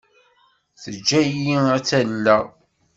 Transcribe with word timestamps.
Teǧǧa-iyi 0.81 1.55
ad 1.75 1.81
tt-alleɣ. 1.83 2.43